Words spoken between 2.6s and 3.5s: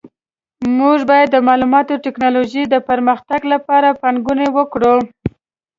د پرمختګ